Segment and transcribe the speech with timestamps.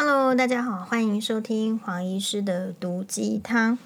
[0.00, 3.76] Hello，大家好，欢迎收听黄医师的毒鸡汤。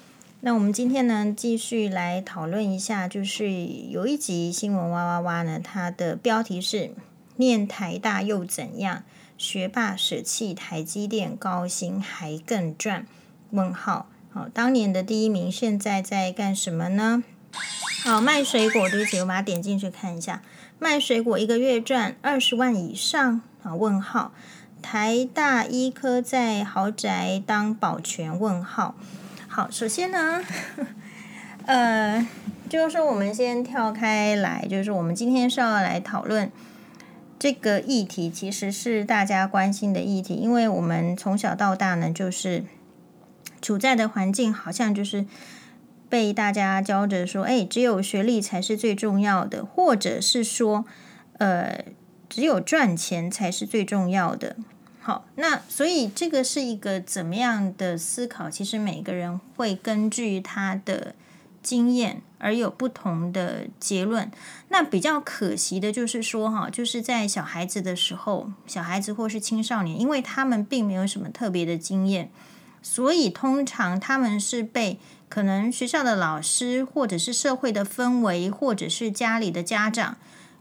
[0.41, 3.49] 那我们今天呢，继续来讨论一下，就是
[3.89, 6.91] 有一集新闻哇哇哇呢，它的标题是
[7.37, 9.01] “念台大又怎样？
[9.39, 13.07] 学霸舍弃台积电，高薪还更赚？”
[13.49, 14.07] 问号。
[14.31, 17.23] 好，当年的第一名现在在干什么呢？
[18.03, 20.43] 好，卖水果，对不起，我把它点进去看一下。
[20.77, 23.41] 卖水果一个月赚二十万以上？
[23.63, 23.73] 啊？
[23.73, 24.31] 问号。
[24.83, 28.37] 台大医科在豪宅当保全？
[28.37, 28.93] 问号。
[29.47, 30.43] 好，首先呢，
[31.65, 32.27] 呃，
[32.69, 36.51] 就是说我们先跳开来，就是我们今天是要来讨论
[37.39, 42.65] 这个议题，其实是大家关心的议题，因为我们从小到大呢，就是
[43.61, 45.25] 处在的环境，好像就是
[46.09, 50.85] 被大家教着说，哎，只有学历才是最重要的，或者是说，
[51.37, 51.85] 呃，
[52.27, 54.57] 只有赚钱才是最重要的。
[55.05, 58.49] 好，那所以这个是一个怎么样的思考？
[58.49, 61.13] 其实每个人会根据他的
[61.61, 64.31] 经验而有不同的结论。
[64.69, 72.31] 那比较可惜的就是说，哈，就是在小孩子的时候，小孩子或是青少年，因为他们并没有什么特别的经验，
[72.81, 74.97] 所以通常他们是被
[75.27, 80.15] 可能学校的老师，或者是社会的氛围，或者是家里的家长。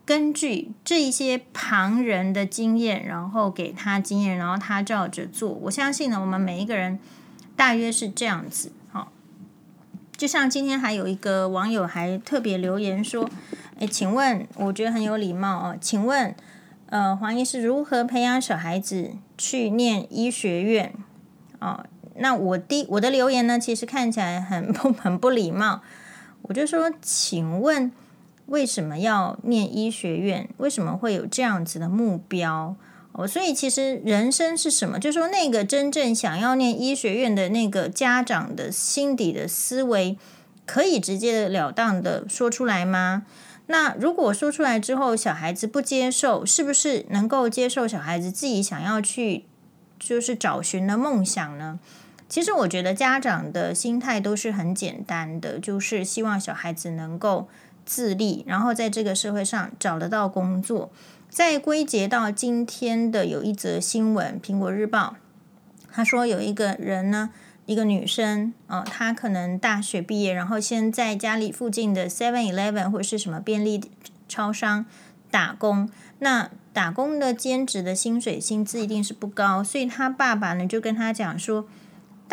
[0.05, 5.51] 根据这一些旁人的经验，然后给他经验，然后他照着做。
[5.51, 6.99] 我相信呢，我们每一个人
[7.55, 8.73] 大约是这样子。
[8.91, 9.13] 好，
[10.17, 13.31] 就像今天还有一个网友还特别留言说
[13.79, 16.35] ：“诶，请问，我觉得很有礼貌哦，请问，
[16.87, 20.93] 呃，黄医师如何培养小孩子去念医学院？”
[21.61, 21.87] 哦，
[22.17, 25.81] 那我第我的留言呢，其实看起来很不 很不礼貌，
[26.43, 27.93] 我就说：“请问。”
[28.47, 30.49] 为什么要念医学院？
[30.59, 32.77] 为什么会有这样子的目标？
[33.13, 34.99] 哦，所以其实人生是什么？
[34.99, 40.17] 就是说那个真正想要念医学院的那个家长的心底的思维，
[40.65, 43.25] 可以直截了当的说出来吗？
[43.67, 49.45] 那如果说出来之后，小孩子不接受，是不是能够接受小孩子自己想要去
[49.99, 51.79] 就是找寻的梦想呢？
[52.31, 57.49] 其实我觉得家长的心态都是很简单的，就是希望小孩子能够。
[57.85, 60.91] 自立，然后在这个社会上找得到工作。
[61.29, 65.17] 再归结到今天的有一则新闻，《苹果日报》
[65.91, 67.31] 他说有一个人呢，
[67.67, 73.81] 一个女生哦，她可能大学毕业，然后先在家里附近的 Seven Eleven 或者是什么便利
[74.29, 74.85] 超商
[75.31, 75.91] 打工。
[76.19, 81.67] 那打工的兼职的薪水薪资一定是不高，所以他爸爸呢就跟他讲说。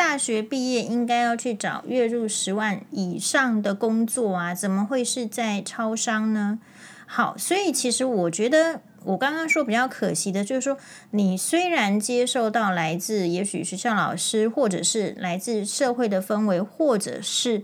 [0.00, 6.58] 大学毕业应该要去找月入十万以上的工作啊，怎么会是在超商呢？
[7.04, 10.78] 好，所以其实我觉得我刚刚说比较可惜的就是说，
[11.10, 17.62] 你虽然接受到来自也许学校老师，或者是来自社会的氛围，或者是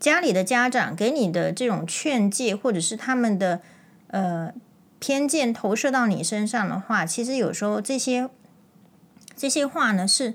[0.00, 3.60] 家里的家长给你的这种劝诫，或者是他们的
[4.08, 4.52] 呃
[4.98, 8.28] 偏见投射到你身上的话，其实有时候这些
[9.36, 10.34] 这些话呢是。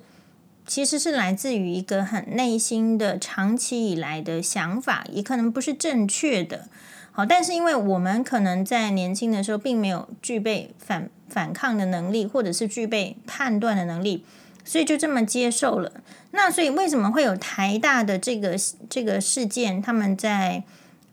[0.65, 6.67] 其实是来自于一个很内心的、长期以来的想法，也可能不是正确的。
[7.11, 14.25] 好，但是因为我们可能在年轻的时候并没有具备反反抗的能力，或者是具备判断的能力，
[14.65, 15.91] 所以就这么接受了。
[16.31, 18.57] 那所以为什么会有台大的这个
[18.89, 19.81] 这个事件？
[19.81, 20.63] 他们在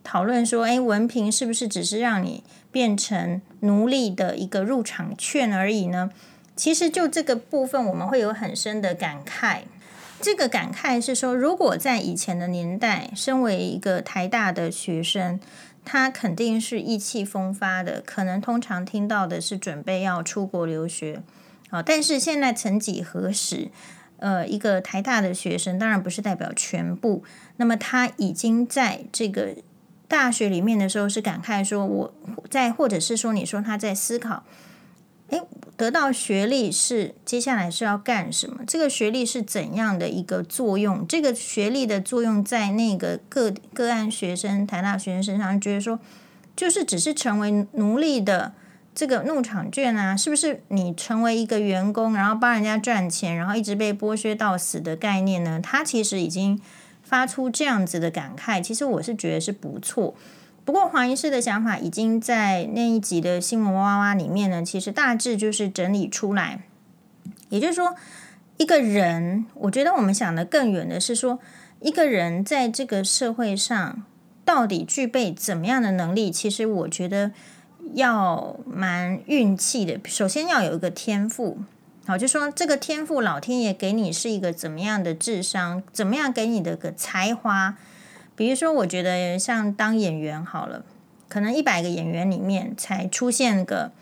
[0.02, 2.42] 讨论说，诶，文凭是不是只是让你
[2.72, 6.10] 变成奴隶的一个入场券而已呢？
[6.62, 9.62] 其实就这个部分，我们会有很深的感慨。
[10.20, 15.40] 这个感慨是说，如果在以前的年代，身为一个台大的学生，
[15.84, 21.24] 他肯定是意气风发的，可能通常听到的是准备要出国留学。
[21.70, 23.72] 啊，但是现在曾几何时，
[24.18, 27.24] 呃，一个台大的学生，当然不是代表全部，
[27.56, 29.56] 那么他已经在这个
[30.06, 32.14] 大学里面的时候，是感慨说，我
[32.48, 34.44] 在，或者是说，你说他在思考。
[35.32, 35.42] 诶，
[35.78, 38.58] 得到学历是接下来是要干什么？
[38.66, 41.06] 这个学历是怎样的一个作用？
[41.08, 45.98] 这个学历的作用在那个个个案学生、台大学生身上，觉得说
[46.54, 48.52] 就是只是成为奴隶的
[48.94, 50.14] 这个入场券啊？
[50.14, 55.58] 是不是你成为一个员工，然后帮人家赚钱，然后一直被剥削到死的概念呢？
[55.62, 56.60] 他其实已经
[57.02, 58.60] 发出这样子的感慨。
[58.62, 60.14] 其实我是觉得是不错。
[60.64, 66.62] 不过黄医师的想法已经在那一集的新闻哇哇哇里面呢，其实大致就是整理出来。
[67.48, 67.96] 也就是说，
[68.56, 71.40] 一个人，我觉得我们想的更远的是说，
[71.80, 74.04] 一个人在这个社会上
[74.44, 76.30] 到底具备怎么样的能力？
[76.30, 77.32] 其实我觉得
[77.94, 80.00] 要蛮运气的。
[80.04, 81.58] 首先要有一个天赋，
[82.06, 87.76] 好，就说这个天赋，老天爷给你是一个怎么样的智商，怎么样给你的个才华？
[88.34, 90.84] 比如说，我觉得像当演员好了，
[91.28, 93.92] 可能一百个演员里面才出现个，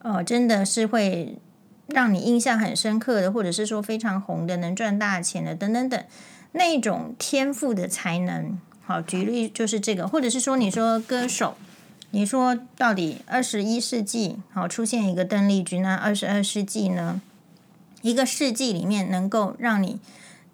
[0.00, 1.38] 呃，真的是会
[1.86, 6.04] 让你印象很深刻的，或者是说非常红的，能赚大钱的，等等等，
[6.52, 8.58] 那种天赋的才能。
[8.84, 11.56] 好，举例就是这个，或者是说，你说歌手，
[12.10, 17.20] 你说到底二十一世纪好出现一个邓丽君，那二十二世纪呢？
[18.02, 19.98] 一个世纪里面能够让你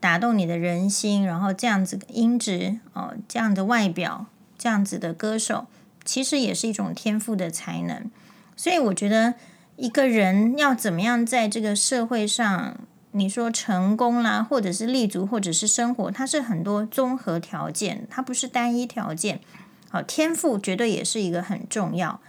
[0.03, 4.27] 打动你的人心，然后这样子音质哦，这样的外表，
[4.59, 5.69] 这样子的歌手，
[6.05, 8.11] 其实也是一种天赋的才能。
[8.57, 9.35] 所以我觉得
[9.77, 12.77] 一个人要怎么样在这个社会上，
[13.13, 19.41] 你说成功啦，或者是立足，或者是生活，它是很多综合条件，它不是单一条件。
[19.89, 22.21] 好，天赋绝对也是一个很重要。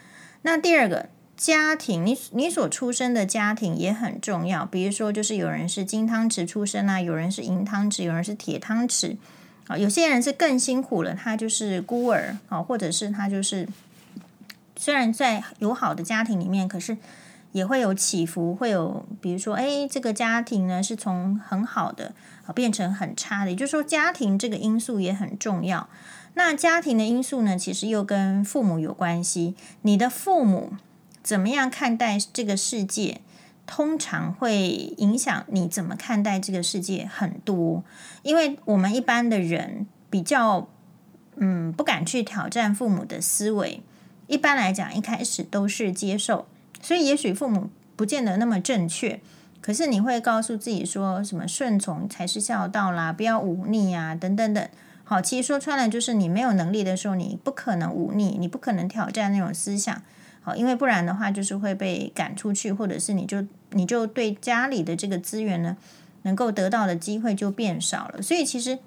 [0.43, 1.09] 那第二个。
[1.35, 4.65] 家庭，你你所出生的家庭也很重要。
[4.65, 9.17] 比如说，就是有人是金汤匙出生啊，有人是银汤匙，有人是铁汤匙
[9.67, 9.75] 啊。
[9.75, 13.67] 有些人是更辛苦了，他就是孤儿啊，或者是他就是
[14.77, 16.95] 虽然在友好的家庭里面，可是
[17.51, 22.13] 也会有起伏，会有比如说，哎，这个家庭呢是从很好的
[22.45, 23.49] 啊变成很差的。
[23.49, 25.89] 也就是说，家庭这个因素也很重要。
[26.35, 29.55] 那家庭的因素呢，其实又跟父母有关系。
[29.81, 30.73] 你的父母。
[31.23, 33.21] 怎么样看待这个世界，
[33.65, 34.67] 通常会
[34.97, 37.83] 影响你怎么看待这个世界很多。
[38.21, 40.67] 因为我们一般的人比较，
[41.37, 43.81] 嗯，不敢去挑战父母的思维。
[44.27, 46.45] 一般来讲，一开始都是接受，
[46.81, 49.19] 所以也许父母不见得那么正确。
[49.61, 54.67] 可是你会告诉自己说什么顺从才是孝道啦，不要忤逆啊，等等等。
[55.05, 60.01] 好，其实说穿了就是你没有能力的时候，你不可能忤逆，你不可能挑战那种思想。
[60.45, 65.77] 好，因为不然的话，就是会被赶出去，或者是你就你就对家里的这个资源呢，
[66.23, 68.21] 能够得到的机会就变少了。
[68.21, 68.79] 所以其实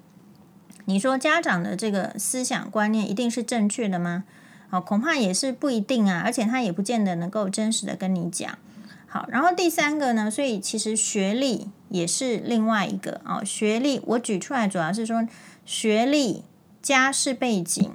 [0.85, 4.23] 你说家长的这个思想观念一定是正确的吗？
[4.69, 8.59] 好，恐怕也是不一定啊，而且他也不见得能够真实的跟你讲。
[9.07, 15.27] 好，然后第三个呢，所以其实学历也是另外一个啊，学历我举出来主要是说
[15.65, 16.43] 学历、
[16.83, 17.91] 家世背景。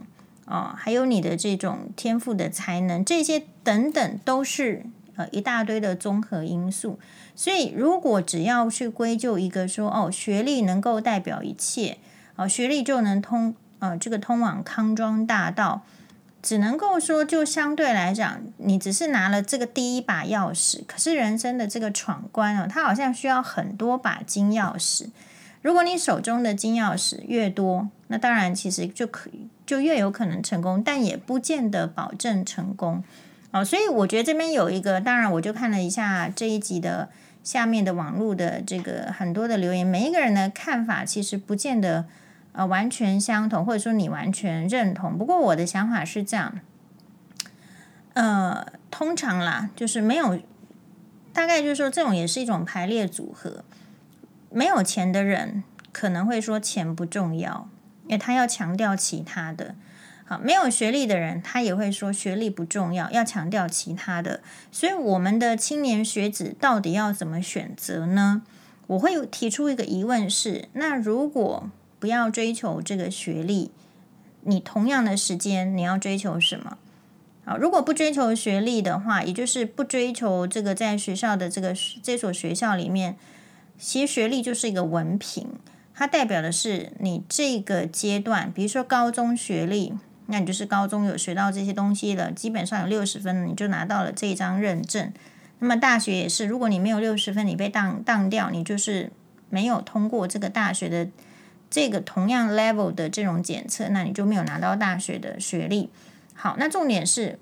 [0.46, 4.84] 哦，还有你的这种天赋的才能，这些等等都是
[5.16, 6.98] 呃一大堆的综合因素。
[7.34, 11.98] 所以，如果只要去归咎一个说哦，学历能够代表一切，
[12.36, 15.82] 哦，学历就能通呃这个通往康庄大道，
[16.42, 25.06] 只能够说就相对来讲，你只是拿了这个第一把钥匙，可是人生的这个闯关哦，它好像需要很多把金钥匙。
[25.62, 29.46] 如果你手中的金钥匙越多，那当然其实就可以。
[29.72, 33.02] 就越有可能成功，但也不见得保证成功
[33.52, 33.64] 哦。
[33.64, 37.08] 所以我觉得这边有一个，当然我就看了一下这一集的
[37.42, 42.04] 下面的网络的这个很多的留言，每一个人的看法其实不见得
[42.52, 45.16] 呃完全相同，或者说你完全认同。
[45.16, 46.60] 不过我的想法是这样，
[48.12, 50.38] 呃，通常啦，就是没有，
[51.32, 53.64] 大概就是说这种也是一种排列组合。
[54.50, 57.70] 没有钱的人可能会说钱不重要。
[58.04, 59.74] 因为他要强调其他的，
[60.24, 64.40] 好，没有学历的人，他也会说学历不重要，要强调其他的。
[64.70, 68.42] 所以，我们的青年学子到底要怎么选择呢？
[68.88, 73.70] 我会提出一个疑问是：那如果不要追求这个学历，
[74.42, 76.76] 你同样的时间你要追求什么？
[77.44, 83.16] 好，如果不追求学历的话，也就是不追求这个在学校的这个这所学校里面，
[83.78, 85.48] 其实学历就是一个文凭。
[85.94, 89.92] 它代表的是你这个阶段，比如说高中学历，
[90.26, 95.12] 那你就是高中有学到这些东西了，基本上有六十分，你就拿到了这一张认证。
[95.58, 99.12] 那么大学也是，如果你没有六十分，你被当当掉，你就是
[99.50, 101.08] 没有通过这个大学的
[101.70, 105.90] 这个同样 level 的这种检测，那你就没有拿到大学的学历。
[106.34, 107.38] 好，那重点是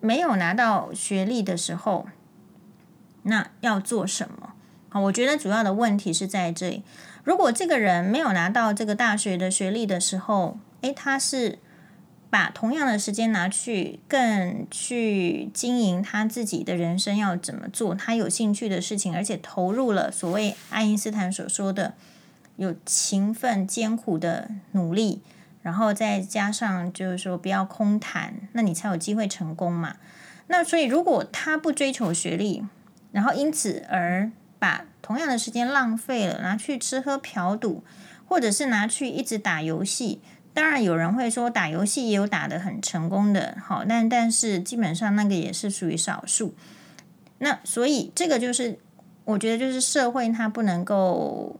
[0.00, 2.06] 没有拿到学历的时候，
[3.22, 4.52] 那要做什么？
[4.88, 6.82] 好，我觉得主要的问题是在这里。
[7.24, 11.58] 如果这个人没有拿到这个大学的学历的时候，诶，他是
[12.28, 21.94] 把同样的时间拿去更去经营他自己的人生要怎么做，他有兴趣的事情，而且投入了所谓爱因斯坦所说的
[22.56, 25.20] 有勤奋艰苦的努力，
[25.62, 29.96] 然后再加上就是说不要空谈，那你才有机会成功嘛。
[30.48, 32.64] 那所以如果他不追求学历，
[33.12, 37.84] 然后因此而把同样的时间浪费了，拿去吃喝嫖赌，
[38.26, 40.22] 或者是拿去一直打游戏。
[40.54, 46.54] 当然，有人会说打游戏也有打得很成功的，好，但但是基本上那个也是属于少数。
[47.38, 48.78] 那所以这个就是
[49.24, 51.58] 我觉得就是社会它不能够，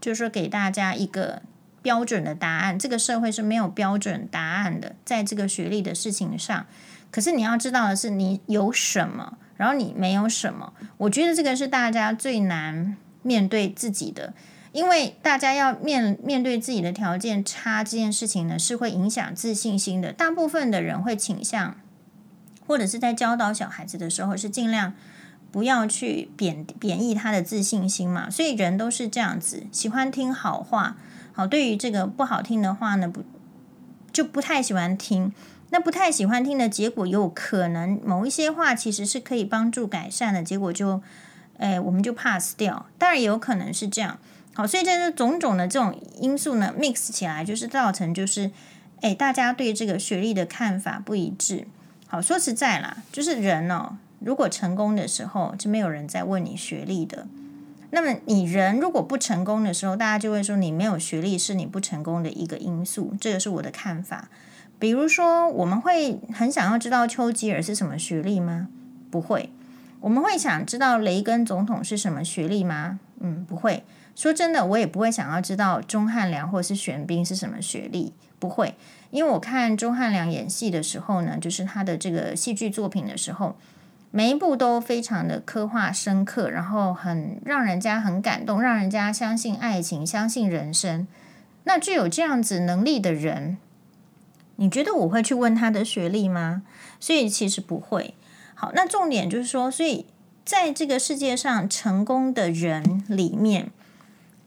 [0.00, 1.42] 就是说给大家一个
[1.82, 6.66] 标准的答案，这个社会是没有标准答案的，在这个学历的事情上。
[7.10, 10.72] 可是你要知道的是，你有什么，然后你没有什么。
[10.96, 14.34] 我觉得这个是大家最难面对自己的，
[14.72, 20.12] 因为大家要面面对自己的条件差这件事情呢，是会影响自信心的。
[20.12, 21.76] 大部分的人会倾向，
[22.66, 24.94] 或者是在教导小孩子的时候，是尽量
[25.52, 28.28] 不要去贬贬抑他的自信心嘛。
[28.28, 30.96] 所以人都是这样子，喜欢听好话，
[31.32, 33.22] 好，对于这个不好听的话呢，不
[34.10, 35.32] 就不太喜欢听。
[35.72, 41.00] 那不太喜欢听的结果，有可能某一些话其实是可以帮助改善的，结果就，
[41.56, 42.84] 哎，我们就 pass 掉。
[42.98, 44.18] 当然也有可能是这样。
[44.52, 48.50] 好，所以在这种种的这种因素呢，mix 起来就是造成就是，
[49.00, 51.66] 哎，大家对这个学历的看法不一致。
[52.06, 57.26] 好，说实在啦，就是人哦，如果成功的时候，就没有人在问你学历的。
[57.92, 63.14] 那么你人如果不成功的时候，大家就会说你没有学历是你不成功的一个因素。
[63.18, 64.28] 这个是我的看法。
[64.82, 68.66] 比如说，我们会很想要知道丘吉尔是什么学历吗？
[69.12, 69.48] 不会。
[70.00, 72.98] 我们会想知道雷根总统是什么学历吗？
[73.20, 73.84] 嗯，不会。
[74.16, 78.74] 说真的，我也不会想要知道钟汉良或是玄彬是什么学历，不会。
[79.12, 83.54] 因为我看钟汉良演戏的时候呢，就是他的这个戏剧作品的时候，
[84.10, 91.06] 每一部都非常的刻画深刻，然后很让人家很感动，让人家相信爱情，相信人生。
[91.62, 93.58] 那具有这样子能力的人。
[94.56, 96.62] 你觉得我会去问他的学历吗？
[97.00, 98.14] 所以其实不会。
[98.54, 100.06] 好，那重点就是说，所以
[100.44, 103.70] 在这个世界上成功的人里面，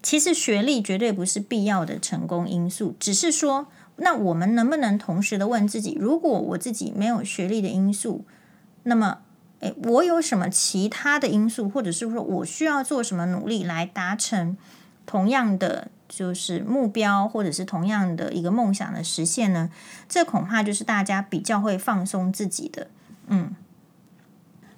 [0.01, 2.95] 其实学历绝对不是必要的成功因素。
[2.99, 8.23] 只是说，那我们能不能同时的问自己：如果我自己没有学历的因素，
[8.83, 9.17] 那么，
[9.59, 14.55] 诶，我有什么其他的因素，或者是说我需要做什么努力来达成
[15.05, 15.89] 同样的？
[16.15, 19.69] 就是目标，或者是同样的一个梦想的实现呢？
[20.07, 22.87] 这恐怕就是大家比较会放松自己的，
[23.27, 23.53] 嗯。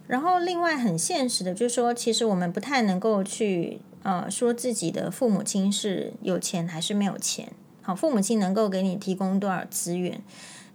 [0.07, 7.51] 然后另外很现实的，就是说，其实我们不太能够去呃说自己的父母亲是有钱还是没有钱。
[7.81, 10.21] 好，父母亲能够给你提供多少资源？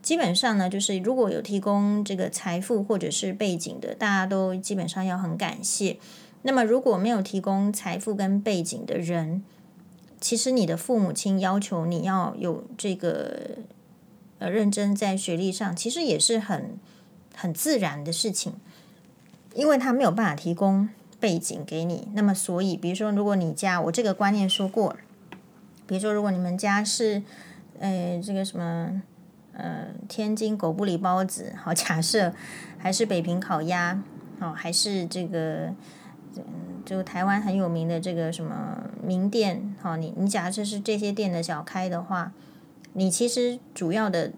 [0.03, 5.97] 基本上呢，就是如果有提供这个财富或者是背景的，大家都基本上要很感谢。
[6.43, 9.45] 那么如果没有提供财富跟背景的人，
[10.23, 13.59] 其实你的父母亲要求你要有这个
[14.39, 16.79] 呃认真在学历上，其实也是很
[17.35, 18.55] 很自然的事情，
[19.53, 20.89] 因为他没有办法提供
[21.19, 22.07] 背景给你。
[22.15, 24.97] 那么所以，比如说，如果你家我这个观念说过，
[25.89, 27.21] 比如说如果你们家是
[27.81, 29.03] 呃这个什么
[29.55, 32.33] 呃天津狗不理包子，好假设
[32.79, 34.01] 还是北平烤鸭，
[34.39, 35.75] 好还是这个。
[36.85, 42.33] 就台湾很有名的这个什么名店，哈，你你假设是这些店的小开的话，
[42.95, 44.33] 你其实主要的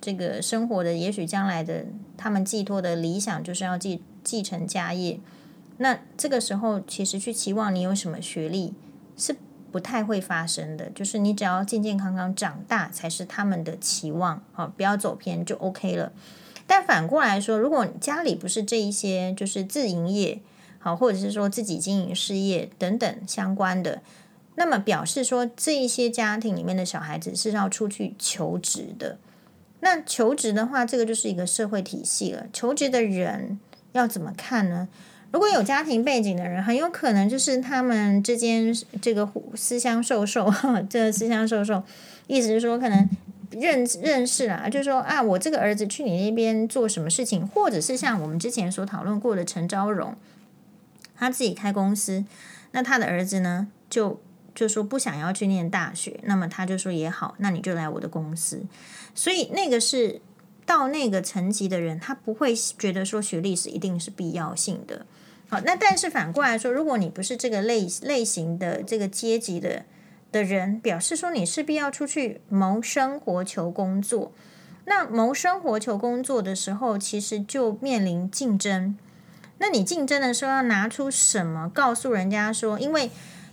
[0.00, 5.20] 这个生活的，也许将来的他们寄托的理想就是要继继承家业。
[5.78, 8.74] 那这个时候，其实去期望你有什么学历
[9.16, 9.36] 是
[9.70, 16.12] 不太会发生的，就是你只要健健康康长大才是他们的期望，好，不要走偏就 OK 了。
[16.66, 20.40] 但反过来说，如果家里不是这一些，就是自营业。
[20.86, 24.00] 好，或者是说自己经营事业等等相关的，
[24.54, 29.18] 那么表示说这一些家庭里面的小孩子是要出去求职的。
[29.80, 32.46] 那求职的话，这个就是一个社会体系了。
[32.52, 33.58] 求职的人
[33.94, 34.86] 要怎么看呢？
[35.32, 40.48] 如果有家庭背景的人，很有可能就是他们之间这个私相授受，
[40.88, 41.82] 这个私相授受，
[42.28, 43.10] 意思是说可能
[43.50, 50.14] 认认识啊，就是说啊，我这个儿子去你那边做什么事情，或者是像我们之前所讨论过的陈昭荣。
[51.16, 52.24] 他自己开公司，
[52.72, 54.20] 那他的儿子呢，就
[54.54, 58.62] 就说不想要去念大学，那么他就说也好，那你就来我的公司。
[59.14, 60.20] 所以那个是
[60.64, 65.06] 到那个层级的人，他不会觉得说学历是一定是必要性的。
[65.48, 69.84] 好，那但是反过来说，如果你不是这个类类型的这个阶级的
[70.32, 74.32] 的人，表示说你势必要出去谋生活求工作。
[74.86, 78.96] 那谋生活求工作的时候，其实就面临竞争。
[79.58, 82.78] 那你竞争的时候要拿出什么告诉人家说？
[82.78, 83.10] 因为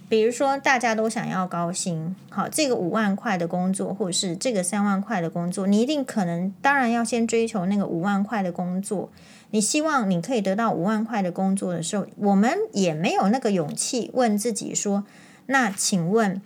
[0.09, 9.09] 比如说大家都想要高薪，好，这个五万块的工作，或者是这个三万块的工作，你一定可能当然要先追求那个五万块的工作。
[9.51, 15.05] 你希望你可以得到五万块的工作的时候，我们也没有那个勇气问自己说：
[15.45, 16.41] 那请问，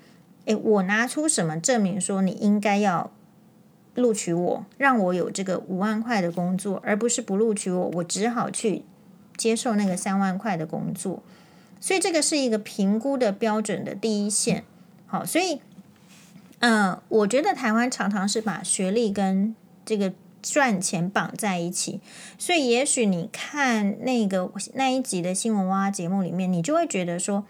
[0.46, 3.10] 诶，我拿出什么证明说你应该要
[3.96, 8.84] 录取我，让我有这个五万块的工作，而不是不录取我，我只好去。
[9.38, 11.22] 接受那个三万块的工作，
[11.80, 14.64] 所以这个是一个评估的标准的第一线。
[15.06, 15.62] 好，所以，
[16.60, 22.02] 嗯、我觉得台湾常常是把学历跟这个赚钱绑在一起，
[22.38, 27.46] 所以也许你看那个那一集的新闻哇节目里面，你就会觉得说，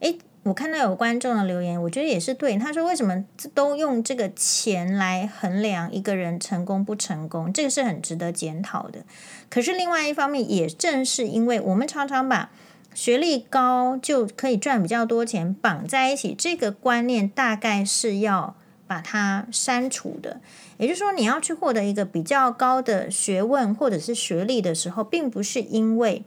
[0.00, 0.18] 诶。
[0.50, 2.56] 我看到有观众的留言，我觉得也是对。
[2.56, 7.52] 他说：“为什么都用这个钱来衡量一个人成功不成功？
[7.52, 9.04] 这个是很值得检讨的。
[9.48, 12.50] 可是另外一方面，也正是因为我们常常把
[12.92, 18.56] 学历高就可以赚比较多钱绑在一起，这个观念大概是要
[18.88, 20.40] 把它删除的。
[20.78, 26.24] 也就是说，你要去获得一个比较高的学问或者是学历的时候，并不是因为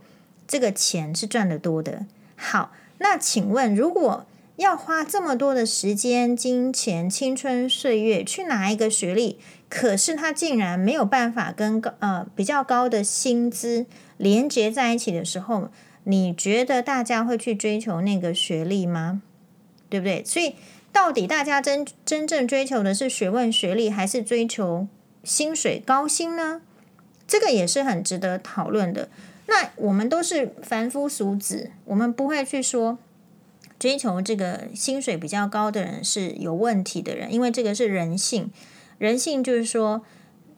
[0.47, 2.05] 这个钱是赚得多的。
[2.37, 4.25] 好。”那请问，如果
[4.57, 15.69] 要花这么多的时间、金钱、青春岁月去拿一个学历，可是他竟然没有办法跟高呃比较高的薪资连接在一起的时候，
[16.03, 19.21] 你觉得大家会去追求那个学历吗？
[19.89, 20.23] 对不对？
[20.23, 20.55] 所以
[20.91, 24.87] 到底大家真真正追求的是学问、学历，还是追求
[25.23, 26.61] 薪水高薪呢？
[27.27, 29.09] 这个也是很值得讨论的。
[29.45, 32.97] 那我们都是凡夫俗子，我们不会去说
[33.77, 38.49] 追求这个薪水比较高的人是有问题的人，因为这个是人性。
[38.97, 40.01] 人性就是说，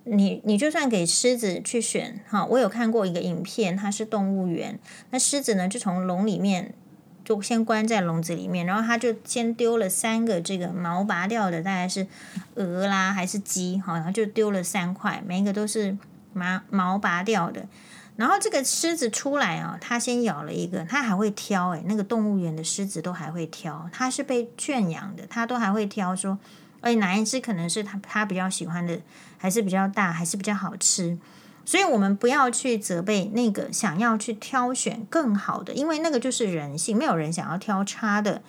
[0.04, 4.77] 你你就算给狮子去选，哈，我有看过一个影片，它是动物园，
[5.10, 6.75] 那狮子呢就从笼里面
[7.24, 12.06] 就先关在笼子里面，然后他就先丢了三个这个毛拔掉的，大概是
[12.54, 15.98] 鹅啦还是鸡，哈，然后就丢了三块，每一个都是
[16.34, 17.65] 毛毛拔掉的。
[18.17, 26.39] 然后这个狮子出来啊，它先咬了一个，它还会挑诶，那个动物园的狮子都还会挑，它是被圈养的，它都还会挑说，
[26.79, 29.01] 哎，哪一只可能是它它比较喜欢的，
[29.38, 31.17] 还是比较大，还是比较好吃。
[31.65, 38.41] 所以我们不要去责备那个想要去挑选更好的，因为那个就是人性，没有人想要挑差的。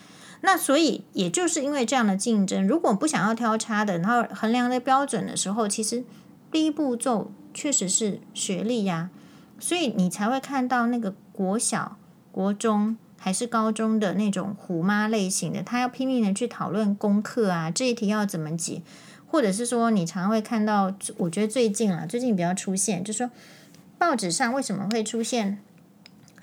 [0.42, 6.04] 那所以也就是因为这样的竞争，如果不想要挑差的，然后衡量的标准的时候，其实
[6.52, 9.10] 第一步骤确实是学历呀。
[9.58, 11.96] 所以你才会看到那个国小、
[12.30, 18.82] 国中还是高中的那种虎妈类型的，他要拼命的去讨论功课啊，这一题要怎么解，
[19.26, 23.30] 或者是说你常会看到，我觉得最近啊，最近比较出现，就是说
[23.98, 25.58] 报纸上为什么会出现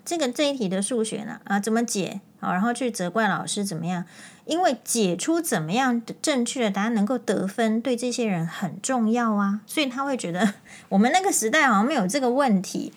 [0.03, 1.39] 这个这一题的数学呢？
[1.43, 2.21] 啊，怎么解？
[2.43, 4.03] 好，然后去责怪老师怎么样？
[4.43, 10.55] 因为解出怎么样正确的答案能够得分，对这些人很重要啊，所以他会觉得
[10.89, 12.91] 我们那个时代好像没有这个问题。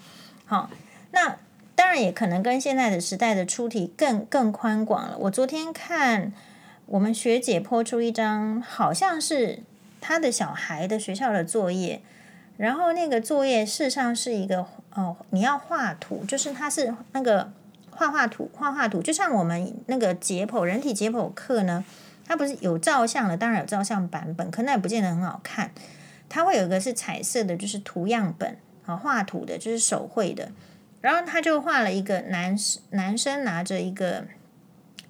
[0.46, 0.68] 好，
[1.12, 1.36] 那
[1.76, 5.16] 当然也可能跟现在的时代的出题更更宽广了。
[5.16, 6.32] 我昨天看
[6.86, 9.60] 我们学姐 po 出一张，好像是
[10.00, 12.02] 他的小孩的学校的作业，
[12.56, 17.52] 然后那个作业事实上是一个哦，你要画图，就是它是那个。
[17.96, 21.84] 画画图，画画图，就像我们那个解剖人体解剖课呢，
[22.26, 25.72] 它不是有照相的，当然有照相版本，可那也不见得很好看。
[26.28, 30.52] 它会有一个是彩色的，就是图样本，啊，画图的，就是手绘的。
[31.00, 32.56] 然后他就画了一个男
[32.90, 34.26] 男生拿着一个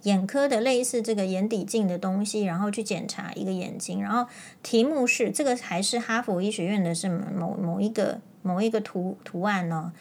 [0.03, 4.03] 眼科的类似这个眼底镜的东西，然后去检查一个眼睛。
[4.03, 4.27] 然后
[4.63, 9.93] 题目是这个还是哈佛医学院的是某某一个某一个图图案呢？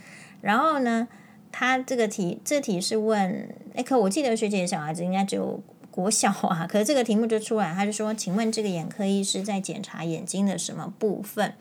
[0.42, 1.08] 然后呢？
[1.58, 11.54] 他这个题，这题是问，哎，可我记得学姐小孩子应该只有国小啊，可是这个题目就出来，他就说，请问这个眼科医师在检查眼睛的什么部分？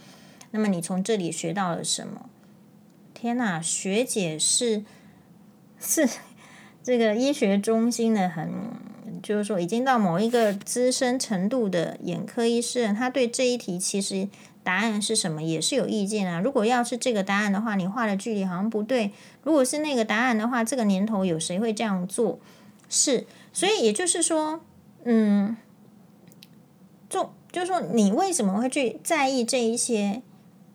[0.50, 2.28] 那么你从这里学到了什么？
[3.14, 4.82] 天哪，学姐是
[5.78, 6.08] 是
[6.82, 8.50] 这个医学中心的很，
[9.22, 14.26] 就是说已经到某一个资深程度的眼科医师，他对这一题其实。
[14.64, 15.42] 答案是什么？
[15.42, 16.40] 也是有意见啊。
[16.40, 19.12] 如果要是这个答案的话，你画的距离好像不对。
[19.42, 22.40] 如果是那个答案的话，这个年头有谁会这样做？
[22.88, 24.60] 是，所以也就是说，
[25.04, 25.56] 嗯，
[27.08, 30.22] 就就是说，你为什么会去在意这一些？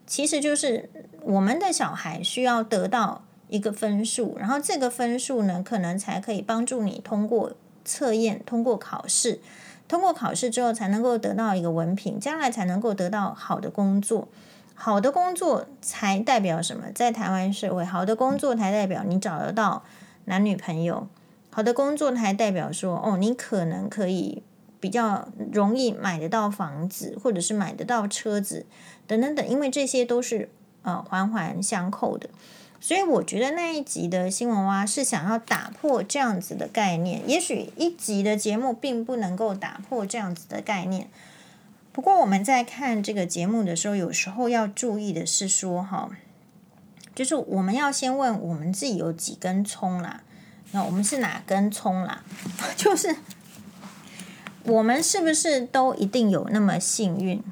[0.06, 0.90] 其实就是
[1.22, 9.40] 我们的小孩需要得到一个分数，然后这个分数呢，可能才可以帮助你通过测验，通过考试。
[9.90, 14.30] 通过考试之后，才能够得到一个文凭，将来才能够得到好的工作。
[14.76, 16.86] 好的工作才代表什么？
[16.96, 19.84] 在台湾社会，好的工作才代表你找得到
[20.26, 21.08] 男女朋友。
[21.50, 24.44] 好的工作才代表说，哦，你可能可以
[24.80, 28.68] 比较容易买得到房子，或者是买得到车子，
[29.08, 29.46] 等等等。
[29.46, 30.50] 因为这些都是
[30.84, 32.30] 呃环环相扣的。
[32.82, 41.10] 所以我觉得那一集的新闻蛙是想要打破这样子的概念，也许一集的节目并不能够打破这样子的概念。
[41.92, 46.10] 不过我们在看这个节目的时候，有时候要注意的是说，哈，
[47.14, 50.22] 就是我们要先问我们自己有几根葱啦。
[50.72, 52.24] 那我们是哪根葱啦？
[52.78, 53.16] 就是
[54.64, 57.44] 我们是不是都一定有那么幸运？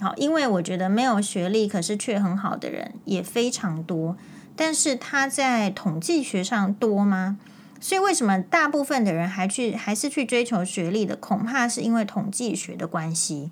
[0.00, 4.16] 好，因为我觉得没有学历可是却很好的人也非常多，
[4.56, 7.38] 但是他在统计学上多吗？
[7.80, 11.14] 所以为什么大部分的人还去还是去追求学历的？
[11.16, 13.50] 恐怕是因为统计学的关系，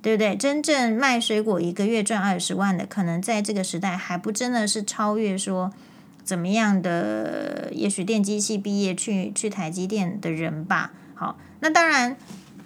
[0.00, 0.34] 对不对？
[0.34, 5.70] 真正卖水果一个月赚二十万的，可能在这个时代还不真的是超越说
[6.24, 10.92] 怎么样的，也许电机系毕业去去台积电的人吧。
[11.14, 12.16] 好，那当然，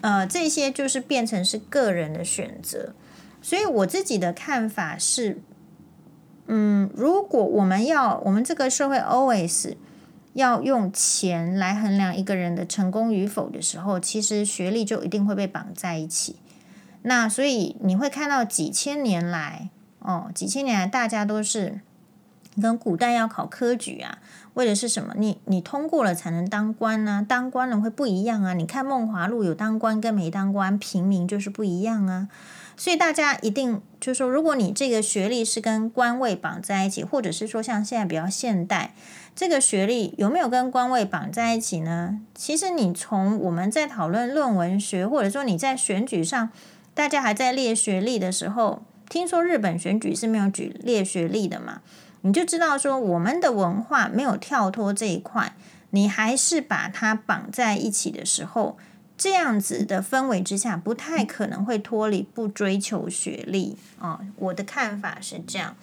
[0.02, 2.94] 呃，这些就是变成是个人的选择。
[3.42, 5.40] 所以我自己的看法是，
[6.48, 9.74] 嗯，如果我们要我们这个社会 always
[10.32, 16.36] 要用钱来衡量一个人的成功与否的时候，其实学历就一定会被绑在一起。
[17.02, 21.80] 那所以你会看到几千年来，哦，几千年来大家都是
[22.60, 24.18] 跟古代要考科举啊，
[24.54, 25.14] 为的是什么？
[25.16, 28.54] 你你通过了才能当官呢、当官了会不一样啊？
[28.54, 32.28] 你看《梦华录》有当官跟没当官，平民就是不一样啊。
[32.78, 38.94] 所以大家一定就是说，如果你这个学历是跟官位绑在一起，或者是说像现在比较现代，
[39.34, 42.20] 这个学历有没有跟官位绑在一起呢？
[42.36, 46.50] 其实你从我们在讨论论文学，或者说你在选举上，
[46.94, 51.80] 大家还在列学历的时候，听说日本选举是没有举列学历的嘛，
[52.20, 55.52] 你就知道说我们的文化没有跳脱这一块，
[55.90, 58.78] 你还是把它绑在一起的时候。
[59.18, 64.20] 这样子的氛围之下，不太可能会脱离不追求学历啊。
[64.36, 65.74] 我的看法是这样。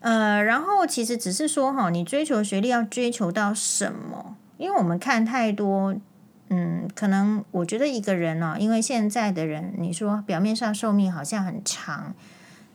[0.00, 4.36] 呃，然后其实只是说哈，你追求学历要追求到什么？
[4.56, 5.94] 因为我们看太多，
[6.48, 12.14] 嗯，可能我觉得一个人呢，因为现在的人，你说表面上寿命好像很长，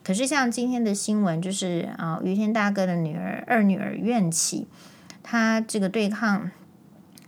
[0.04, 4.66] 可是像今天的新闻，就是啊，余天大哥的女儿二女儿怨气，
[5.22, 6.50] 她这个对抗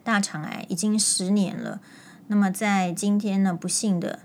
[0.03, 1.81] 大肠癌已经十年了。
[2.33, 4.21] 那么在今天呢，不幸的，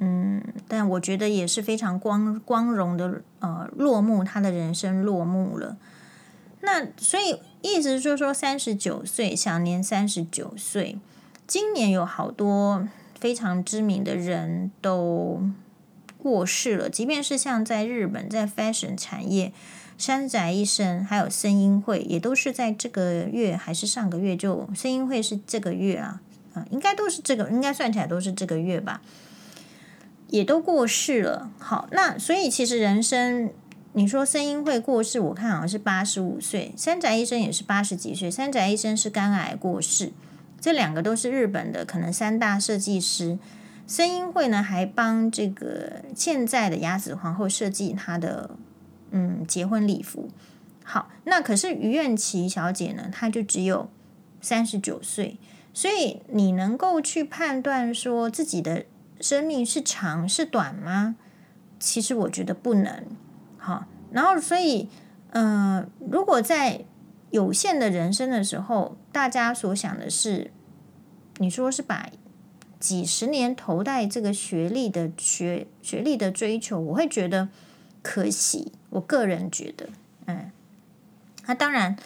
[0.00, 5.76] 嗯，但我觉得也是非常光光荣的，呃，落幕，他的人生落幕了。
[6.62, 10.98] 那所以意思就是说，三十九岁，享年三十九岁。
[11.46, 12.88] 今年有好多
[13.20, 15.40] 非常知名的人都
[16.18, 19.52] 过世了，即便是像在日本，在 fashion 产业，
[19.96, 26.20] 山宅一生，还有声音会，也都是在这个月还是上个月就，声音会是这个月啊。
[26.54, 29.02] 啊，应该都是这个，应该算起来都是这个月吧，
[30.28, 31.50] 也都过世了。
[31.58, 33.50] 好，那所以其实人生，
[33.92, 38.30] 你说森英会过世，我看好像是八十五岁，山宅医生也是八十几岁。
[38.30, 40.12] 山宅医生是肝癌过世，
[40.60, 43.38] 这两个都是日本的可能三大设计师。
[43.86, 48.50] 森英会呢，还帮这个现在的雅子皇后设计她的
[49.10, 50.30] 嗯结婚礼服。
[50.82, 53.90] 好，那可是于苑琪小姐呢，她就只有
[54.40, 55.36] 三十九岁。
[55.74, 58.86] 所以你能够去判断说自己的
[59.20, 61.16] 生命是长是短吗？
[61.80, 63.04] 其实我觉得不能。
[63.58, 64.88] 好，然后所以，
[65.30, 66.84] 呃，如果在
[67.30, 70.52] 有限的人生的时候，大家所想的是，
[71.38, 72.08] 你说是把
[72.78, 77.48] 几十年投在这个学历的学学历的追求，我会觉得
[78.00, 78.70] 可惜。
[78.90, 79.88] 我个人觉得，
[80.26, 80.52] 嗯，
[81.46, 81.96] 那当然。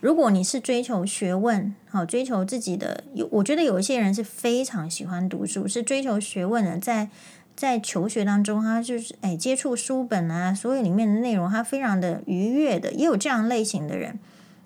[0.00, 7.08] 如果你是追求学问，好追求自己的有，我觉得有一些人是非常喜欢读书，是追求学问的，在
[7.56, 14.18] 在求学当中，他就是哎接触书本啊，所有里面的内容，他非常的愉悦的，也有这样类型的人。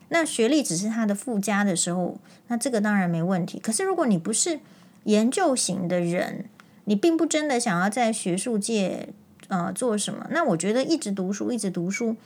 [0.09, 3.61] 那学历只是他的附加的时候，那这个当然没问题。
[3.61, 4.59] 可是如果你不是
[5.05, 6.47] 研究型的人，
[6.87, 9.11] 你并不真的想要在学术界
[9.47, 12.17] 呃做什么，那我觉得一直读书，一直读书，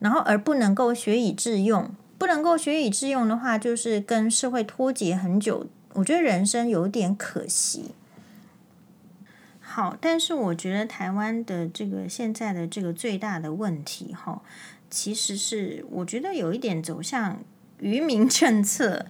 [0.00, 1.90] 然后而不能够学以致用。
[2.18, 5.66] 不能够学以致用的话，就是跟社会脱节很久。
[5.94, 7.92] 我觉得人生有点可惜。
[9.60, 14.42] 好，但是我觉得台湾的这个现在的这个最大的问题，哈，
[14.88, 17.40] 其实是我觉得有一点走向
[17.80, 19.06] 愚民政策。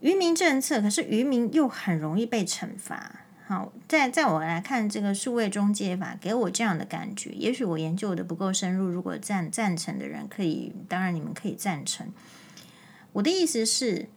[0.00, 3.23] 愚民政策，可是愚民又很容易被惩罚。
[3.46, 7.28] 好，在在我来看，这个数位中介法给我这样的感觉。
[7.32, 12.06] 也许我研究的不够深入，如果赞赞成的人可以，当然你们可以赞成。
[13.12, 14.08] 我的意思是，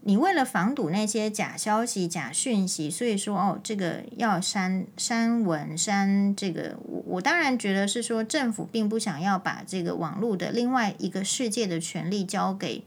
[0.00, 6.78] 你为了防堵那些假消息、假讯息，所以说哦，这个要删删文删这个。
[6.84, 12.82] 我我当然觉得是说，政府并不想要把这个网络的另外一个世界的权利交给。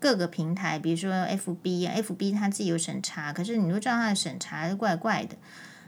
[0.00, 5.36] 各个平台，比如说 FB 啊，FB 它自己有审查，可是你都知道它的审查是怪怪的。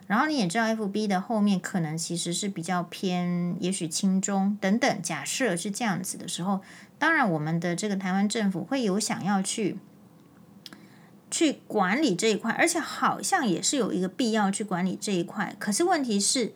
[0.07, 5.03] 然后你也知道，FB 的后面可能其实是比较偏，也许轻中等等。
[5.03, 6.63] 假设是这样子的时候，
[6.99, 9.79] 当然我们的这个台湾政府会有想要去
[11.31, 15.55] 去管理这一块，而且好像也是有一个必要去管理这一块。
[15.61, 16.53] 可是问题是，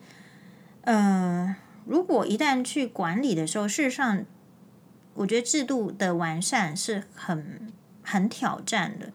[0.81, 4.25] 呃，如果一旦去管理的时候，事实上，
[5.15, 7.73] 我觉得制度的完善是很
[8.03, 9.11] 很挑战的。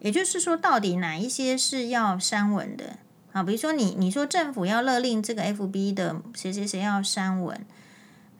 [0.00, 2.98] 也就是说，到底哪一些是要删文的？
[3.32, 7.64] 啊，比如说你你说政府要勒令这个 FB 的谁谁谁要删文，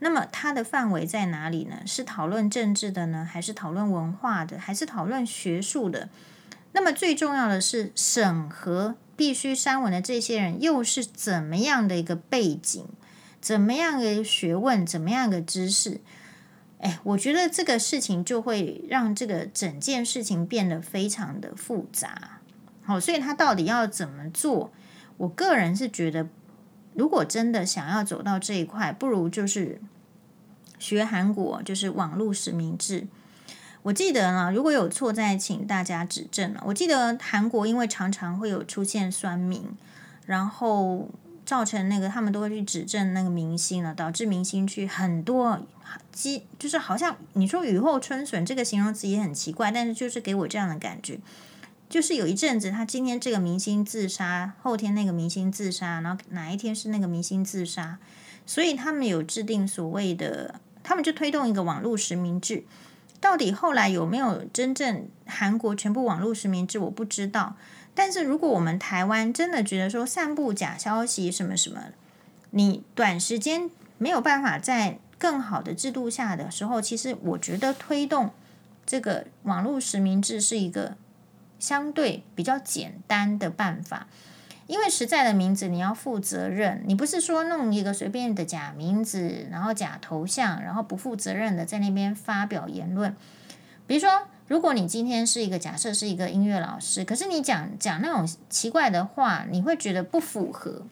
[0.01, 1.79] 那么它的范围在哪里呢？
[1.87, 6.11] 是讨论政治的呢，还是讨论文化的，还是讨论学术的？
[6.73, 12.87] 那么最重要的是审核必须删文的这些人又是怎么样的一个背景？
[13.41, 14.85] 怎么样的学问？
[14.85, 16.01] 怎么样的知识？
[16.81, 22.41] 哎，我觉得这个事情就会让这个整件事情变得非常的复杂。
[22.83, 24.71] 好，所以他到底要怎么做？
[25.17, 26.29] 我个人是觉得，
[26.95, 29.81] 如果真的想要走到这一块，不如就是
[30.79, 33.07] 学韩国，就是网络实名制。
[33.85, 36.63] 我记得呢，如果有错，再请大家指正了。
[36.67, 39.71] 我记得韩国因为常常会有出现酸民，
[40.27, 41.09] 然后
[41.55, 45.61] 造成那个他们都会去指证那个明星了，导致明星去很多，
[46.11, 51.21] 即就是好像你说雨后春笋这个形容词也很奇怪，但是就是给我这样的感觉。
[51.89, 57.99] 就是有一阵子，他今天这个明星自杀，后天那个明星自杀，然后哪一天是那个明星自杀，
[58.45, 62.65] 所以他们有制定所谓的，他们就推动一个网络实名制。
[63.21, 67.55] 到底后来有没有真正韩国全部网络实名制，我不知道。
[67.95, 71.81] 但是如果我们台湾真的觉得说散布假消息什么什么，
[72.51, 78.31] 你短时间没有办法在更好的制度下的时候，其实我觉得推动
[78.85, 80.97] 这个网络实名制是一个。
[81.61, 84.07] 相对比较简单的办法，
[84.67, 93.17] 因为实在的名字你要负责任，你不是说弄一个随便的假名字，然后假头像，然后不负责任的在那边发表言论。
[93.87, 94.11] 比如说，
[94.47, 100.83] 如果你今天是一个假设是一个音乐老师，可是你讲讲那种奇怪的话，你会觉得不符合。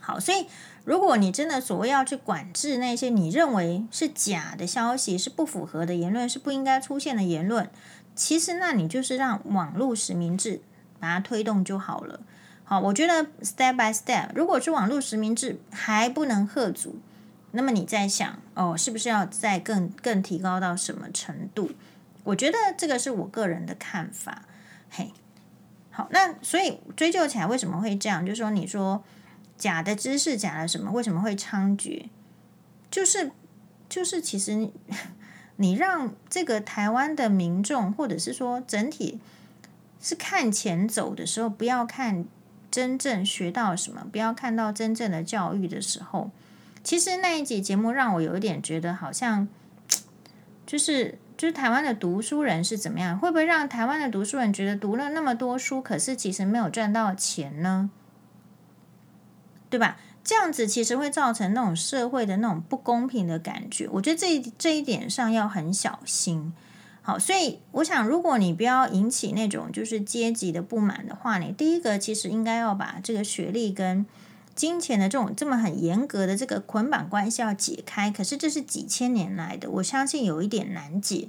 [0.00, 0.46] 好，所以
[0.84, 7.70] 如果你真的所谓要去管制那些你认为是假的消息，是不符合的言论，是不应该出现的言论。
[8.14, 10.60] 其实，那你就是让网络实名制
[10.98, 12.20] 把它推动就好了。
[12.64, 16.96] 好，我觉得 step by step，如果是网络实名制还不能喝足，
[17.52, 21.70] 那么你在想哦，是不是要再更更提高到什么程度？
[22.24, 24.44] 我觉得这个是我个人的看法。
[24.90, 25.12] 嘿，
[25.90, 28.24] 好，那所以追究起来为什么会这样？
[28.24, 29.02] 就是说，你说
[29.56, 32.08] 假的知识，假的什么，为什么会猖獗？
[32.90, 33.32] 就是
[33.88, 34.70] 就是，其实。
[35.56, 39.20] 你让这个台湾的民众，或者是说整体
[40.00, 42.24] 是看钱走的时候，不要看
[42.70, 46.30] 真正学到什么，不要看到真正的教育的时候，
[46.82, 49.46] 其实那一集节目让我有一点觉得，好像
[50.66, 53.18] 就是就是台湾的读书人是怎么样？
[53.18, 57.90] 会不会让台湾的读书人觉得读了那么多书，可是其实没有赚到钱呢？
[59.68, 59.96] 对吧？
[60.22, 66.52] 这样子其实会造成那种社会的那种不公平的感觉，我觉得这一这一点上要很小心。
[67.02, 74.06] 好，所以我想，如果你不要引起那种就是阶级的不满的话，你第一个其实应该要把这个学历跟
[74.54, 78.10] 金钱的这种这么很严格的这个捆绑关系要解开。
[78.10, 81.28] 可是这是几千年来的，我相信有一点难解。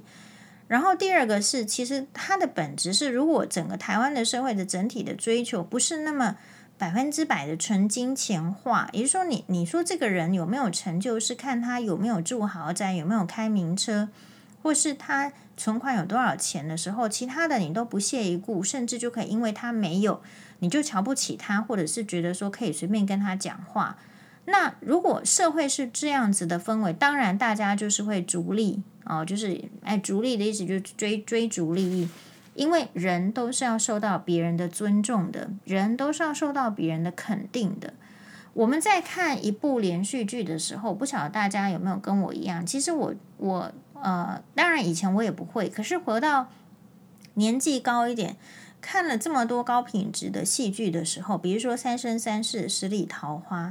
[0.68, 6.36] 然后第二个是，其实它的本质是，如果整个台湾的社会的整体的追求不是那么。
[6.76, 14.08] 百分之百的纯金钱化，也就是说你，你说这个人有没有成就，是看他有没有住豪宅，有没有开名车，
[14.60, 20.20] 或是他存款有多少钱的时候，其他的你都不屑一顾，甚至就可以因为他没有，
[20.64, 23.98] 你就瞧不起他，或者是觉得说可以随便跟他讲话。
[24.46, 32.08] 那如果社会是这样子的氛围，当然大家就是会逐利哦，就是哎，逐利的意思就是追追逐利益。
[32.54, 37.92] 因为人都是要受到别人的尊重的，人都是要受到别人的肯定的。
[38.54, 42.64] 我们在看一部连续剧的时候，不晓得大家有没有跟我一样？
[42.64, 46.46] 其实我我呃，当然以前我也不会，可是活到
[47.34, 48.36] 年纪高一点，
[48.84, 53.68] 看了这么多高品质的戏剧的时候，比如说《三生三世十里桃花》，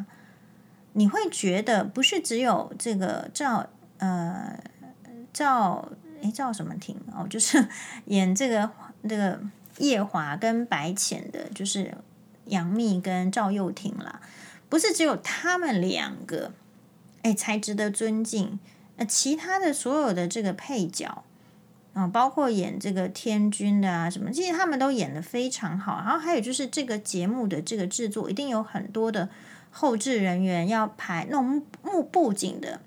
[0.93, 3.67] 你会觉得不是只有这个赵
[3.99, 4.59] 呃
[5.31, 5.89] 赵。
[6.21, 7.27] 诶，赵什么婷哦？
[7.29, 7.67] 就是
[8.07, 8.71] 演这个
[9.09, 9.37] 这个
[9.79, 11.97] 夜华跟白浅的，就是
[12.45, 14.21] 杨幂跟赵又廷啦。
[14.69, 16.53] 不是只有他们两个，
[17.23, 18.57] 诶，才值得尊敬。
[18.95, 21.25] 那其他的所有的这个配角，
[21.95, 26.01] 嗯，包括演这个天君的啊什么，其实他们都演得非常好。
[26.03, 29.29] 然后还有就是这个节目的这个制作，一定有很多的
[29.69, 32.79] 后制人员要拍那种幕布景的，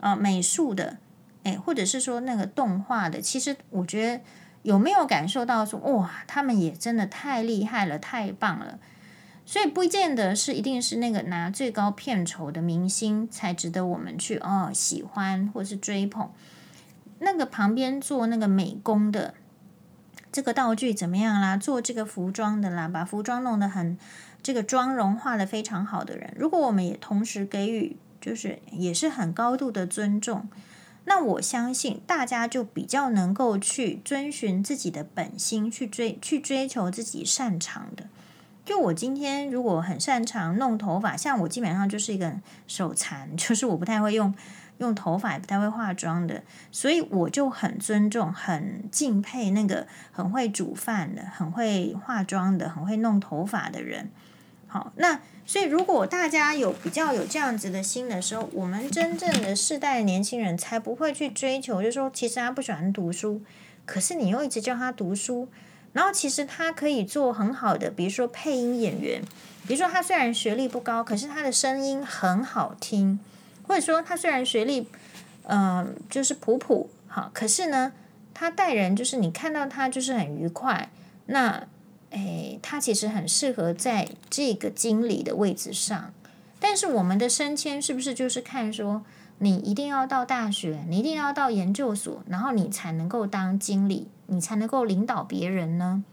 [0.00, 0.96] 呃，美术的，
[1.42, 3.20] 诶，或者是说那个动画的。
[3.20, 4.22] 其实我觉得
[4.62, 8.78] 有没有感受到说，哇，他们也真的太厉害了，太棒了。
[9.44, 16.30] 所以不见得是一定是那个拿最高片酬的明星才值得我们去哦喜欢或是追捧。
[17.18, 19.34] 那个旁边做那个美工的，
[20.30, 21.56] 这个道具怎么样啦？
[21.56, 23.96] 做这个服装的啦，把服装弄得很
[24.42, 30.48] 这个妆容画得非常好的人，如果我们也同时给予，就是也是很高度的尊重，
[31.04, 38.04] 那我相信大家就比较能够去遵循自己的本心，去追去追求自己擅长的。
[38.64, 42.34] 就我今天如果很擅长弄头发，像我基本上就是一个
[42.66, 44.34] 手残，就是我不太会用。
[44.78, 54.10] 用头发也不太会化妆的，所以我就很尊重、很敬佩那个很会煮饭的、很会化妆的、很会弄头发的人。
[54.66, 63.40] 好，那所以如果大家有比较有这样子的心的时候，我们真正的世代的年轻人才不会去追求，就是说其实他不喜欢读书，
[63.86, 65.46] 可是你又一直叫他读书，
[65.92, 69.22] 然后其实他可以做很好的，比如说配音演员，
[69.68, 73.20] 比如说他虽然学历不高，可是他的声音很好听。
[73.66, 74.86] 或者说他虽然学历，
[75.44, 77.92] 嗯、就是普普好，可是呢，
[78.32, 80.90] 他待人就是你看到他就是很愉快。
[81.26, 81.66] 那，
[82.10, 86.12] 诶，他其实很适合在这个经理的位置上。
[86.60, 89.04] 但是我们的升迁是不是就是看说
[89.38, 96.04] 你一定要到大学，你一定要到研究所，然后你才能够当经理，你才能够领导别人呢？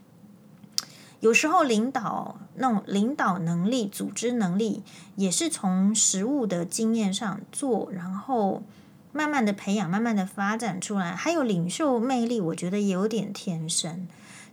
[1.21, 4.81] 有时候领导那种领导能力、组织能力，
[5.15, 8.63] 也是从实务的经验上做，然后
[9.11, 11.15] 慢慢的培养、慢慢的发展出来。
[11.15, 14.07] 还有领袖魅力，我觉得也有点天生。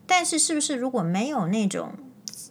[0.07, 1.93] 但是，是不是如果没有那种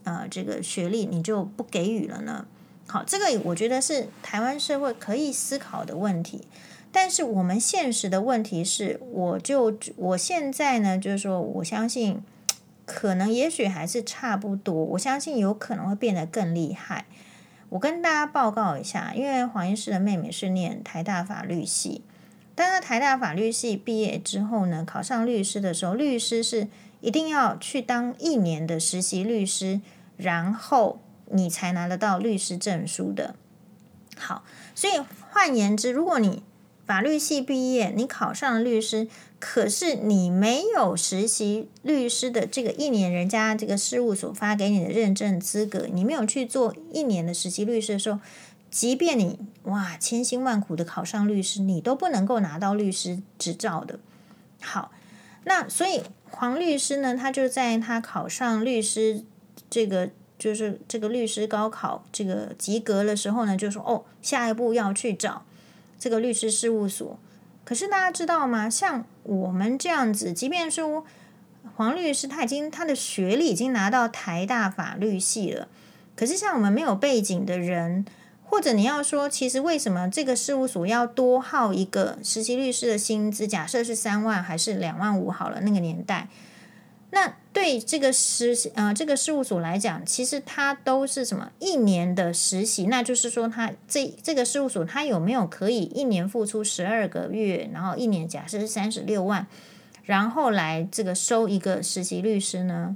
[0.03, 2.47] 呃这个学历，你就不给予了呢？
[2.88, 6.47] 好，这个我觉得是台湾社会可以思考的问题。
[6.91, 12.23] 但是我们现实的问题是，我就我现在呢，就是说我相信。
[12.88, 17.06] 可能也许还是差不多，我相信有可能会变得更厉害。
[17.67, 22.02] 我跟大家报告一下，因为黄医师的妹妹是念台大法律系，
[22.56, 26.69] 但是台大法律系毕业之后呢，考上律师的时候，律师是
[27.02, 29.82] 一定要去当一年的实习律师，
[30.15, 33.36] 然后你才拿得到律师证书的。
[34.15, 34.93] 好，所以
[35.30, 36.41] 换言之，如果你
[36.86, 39.10] 法律系毕业，你考上了律师。
[39.39, 48.19] 可是你没有实习律师的这个一年，人家这个事务所发给你的认证资格，你没有去做一年的实习律师的时候，
[48.71, 54.00] 即便你哇千辛万苦的考上律师，你都不能够拿到律师执照的。
[54.60, 54.91] 好，
[55.43, 59.23] 那所以黄律师呢，他就在他考上律师
[59.69, 65.43] 这个就是这个律师高考这个及格的时候呢，就说哦，下一步要去找
[66.00, 67.19] 这个律师事务所。
[67.67, 68.69] 可是大家知道吗？
[68.69, 71.03] 像我们这样子，即便说
[71.75, 75.67] 黄律师他已经他的学历已经拿到台大法律系了，
[76.15, 78.06] 可是像我们没有背景的人，
[78.45, 83.45] 或者你要说，其实为什么这个事务所要多耗一个实习律师的薪资？
[83.45, 86.30] 假设是三万还是两万五好了，那个年代。
[87.12, 99.48] 那对这个实呃这个事务所来讲，其实它都是什么一年的实习，那就是说，他这这个事务所他有没有可以一年付出十二个月，然后一年假设是三十六万，
[100.04, 102.96] 然后来这个收一个实习律师呢？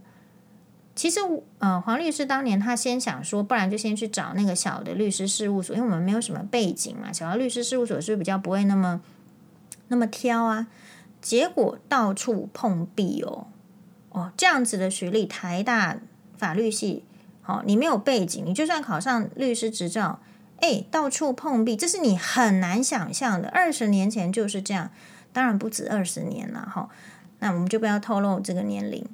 [0.96, 1.20] 其实
[1.58, 9.02] 呃黄律师当年他先想说，不然就先去找那个小的律师事务所，因为我们没有什么背景嘛，小的律师事务所是是比较不会那么
[9.88, 10.68] 那么挑啊？
[11.20, 13.48] 结果到处碰壁哦。
[14.12, 15.98] 哦，这样子的学历，台大
[16.38, 17.06] 法律系，
[17.42, 20.20] 好、你没有背景，你就算考上律师执照，
[20.58, 23.48] 哎，到处碰壁，这是你很难想象的。
[23.48, 24.90] 二十年前就是这样，
[25.32, 26.90] 当然不止二十年了，哈、
[27.40, 29.06] 那我们就不要透露这个年龄。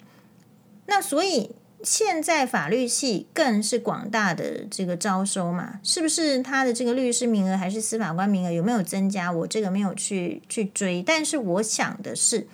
[0.87, 1.51] 那所以
[1.83, 6.41] 现在法律系更是广大的这个招收嘛，是不是？
[6.41, 9.31] 他的这个律师名额还是司法官名额有没有增加？
[9.31, 12.47] 我这个没有去去追，但是我想的是。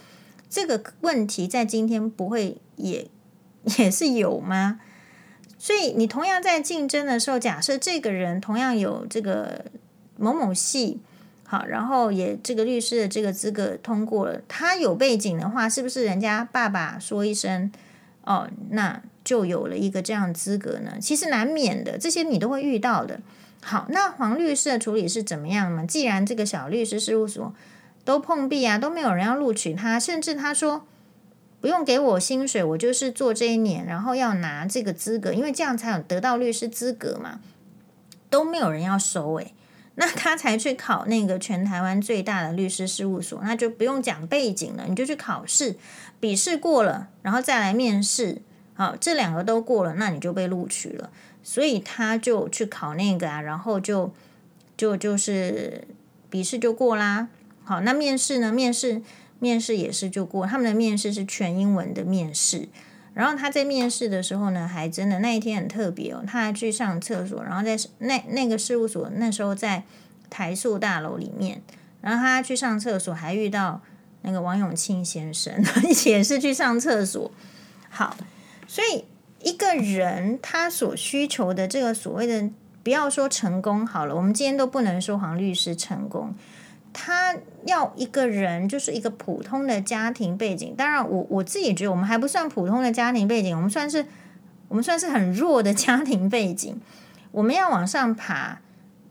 [0.53, 3.07] 这个问题在今天不会也
[3.79, 4.79] 也是有吗？
[5.57, 9.65] 所以你同样在竞争的时候，假设这个人同样有这个
[10.15, 10.99] 某某系，
[11.43, 17.71] 好，然后也这个律师的这个资格通过了，他有背景的话，是不是人家爸爸说一声
[18.23, 20.97] 哦，那就有了一个这样资格呢？
[21.01, 23.19] 其实难免的，这些你都会遇到的。
[23.63, 25.83] 好，那黄律师的处理是怎么样呢？
[25.87, 27.55] 既然这个小律师事务所。
[28.05, 30.85] 都碰壁啊，都没有人要录取他，甚至他说
[31.61, 37.39] 不用给我薪水，我就是做这一年，然后要拿这个资格，因为这样才有得到律师资格嘛，
[38.29, 39.53] 都没有人要收诶。
[39.95, 45.75] 那他才去考那个全台湾最大的律师事务所，那就不用讲背景了，你就去考试，
[46.19, 48.41] 笔试过了，然后再来面试，
[48.73, 51.11] 好，这两个都过了，那你就被录取了。
[51.43, 54.11] 所以他就去考那个啊，然后就
[54.75, 55.87] 就就是
[56.29, 57.27] 笔试就过啦。
[57.63, 58.51] 好，那面试呢？
[58.51, 59.01] 面试
[59.39, 60.45] 面试也是就过。
[60.45, 62.67] 他们的面试是全英文的面试。
[63.13, 66.23] 然后他在面试的时候呢，还真的那一天很特别哦。
[66.25, 69.83] 他还去上厕所，然后在那那个事务所那时候在
[70.29, 71.61] 台塑大楼里面。
[72.01, 73.81] 然后他去上厕所，还遇到
[74.23, 75.53] 那个王永庆先生，
[76.05, 77.31] 也是去上厕所。
[77.89, 78.17] 好，
[78.67, 79.05] 所以
[79.41, 82.49] 一个人他所需求的这个所谓的，
[82.83, 86.35] 不要说成功好了，我们今天都不能说黄律师成功。
[86.93, 87.35] 他
[87.65, 90.75] 要一个人，就是一个普通的家庭背景。
[90.77, 94.05] 当然我，我自己觉得我们还不算普通的家庭背景，我们算是
[94.67, 96.79] 我们算是很弱的家庭背景。
[97.31, 98.59] 我们要往上爬，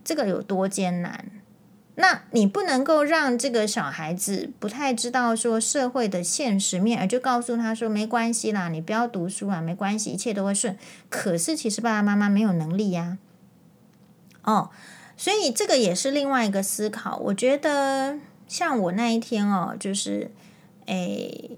[0.05, 1.25] 这个有多艰难？
[1.97, 10.79] 那你不能够让这个小孩子不太知道说社会的现实面，而就告诉他说没关系啦，你不要读书啊，没关系，一切都会顺。
[11.11, 13.19] 可是其实爸爸妈妈没有能力呀，
[14.45, 14.71] 哦。
[15.23, 17.17] 所以这个也是另外一个思考。
[17.19, 18.19] 我觉得
[18.49, 20.33] 像我那一天哦，就是，
[20.87, 21.57] 诶，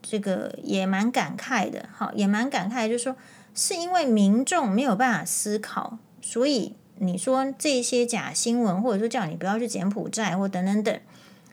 [0.00, 3.14] 这个也蛮感慨的，好，也蛮感慨，就是说，
[3.54, 10.98] 是因为民众没有办法思考，所以你说这些假新闻，或者说叫你不要去柬埔寨或等等等，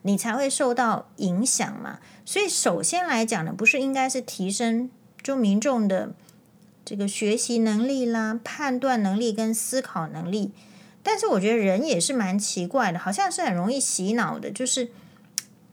[0.03, 1.99] 你才会受到影响嘛。
[2.23, 4.89] 所以首先来讲呢，不是应该是提升
[5.21, 6.13] 就民众的
[6.85, 10.53] 这个学习能力啦、判断能力跟思考能力。
[11.03, 14.89] 但是我觉得人也是蛮奇怪的，好像是很容易洗脑的，就是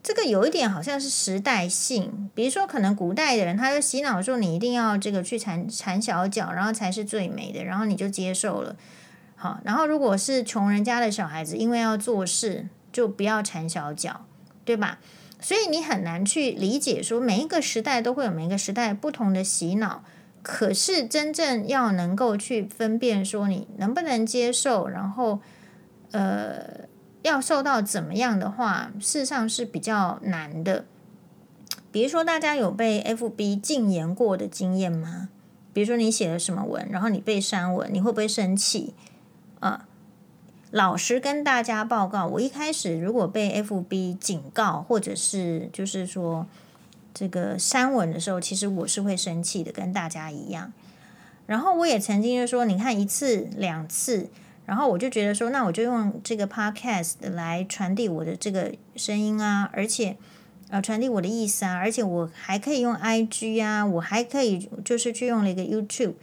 [0.03, 2.29] 这个有一点好像是时代性。
[2.35, 8.77] 比如说，可能古代的人他就洗脑说你一定要这个去缠缠小脚，然后才是最美的，然后你就接受了。
[9.37, 14.27] 好，然后如果是穷人家的小孩子，因为要做事，就不要缠小脚，
[14.65, 14.99] 对吧？
[15.41, 20.03] 所以你很难去理解说每一个时代都会有每一个时代不同的洗脑。
[20.43, 25.41] 可是真正要能够去分辨说你能不能接受，然后
[26.13, 26.89] 呃
[27.23, 30.87] 要受到怎么样的话，事实上是比较难的。
[31.93, 35.29] 比如说，大家有被 FB 禁言过的经验吗？
[35.73, 38.95] 比如说你写了什么文，然后你被删文，你会不会生气？
[39.61, 39.83] 呃，
[40.71, 46.47] 老实跟大家报告，我一开始如果被 FB 警告，或者是就是说。
[47.13, 50.73] 这个删文的时候，其实我是会生气的，跟大家一样。
[51.47, 54.29] 然后我也曾经就说，你看一次两次，
[54.67, 60.17] 然后我就觉得说，那我就用这个 podcast 来传递我的这个声音啊，而且
[60.69, 66.15] 呃传递我的意思啊，而且我还可以用 IG 啊，我还可以就是去用了一个 YouTube，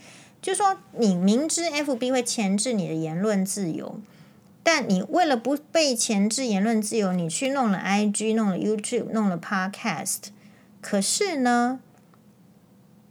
[0.42, 4.00] 就说你明知 FB 会钳制你的言论自由，
[4.64, 10.30] 但你为了不被钳制言论自由，你去弄了 IG，弄了 YouTube，弄了 podcast。
[10.90, 11.82] 可是呢，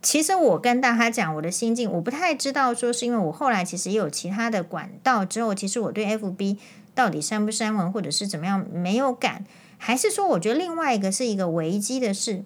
[0.01, 6.57] 其实我跟大家讲我的心境，我不太知道说是因为我后来其实也有其他的管道之后，其实我对 FB
[6.95, 9.45] 到底删不删文或者是怎么样没有感，
[9.77, 12.43] 还是说我觉得另外一个是一个危机的是，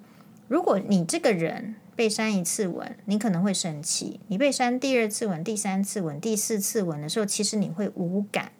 [0.48, 8.50] 如果你这个人被删一次文，你可能会生气；你被删第二次文、第三次文、第四次文的时候，其实你会无感，